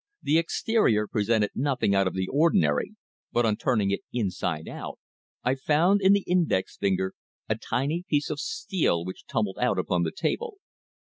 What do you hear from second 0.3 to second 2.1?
exterior presented nothing out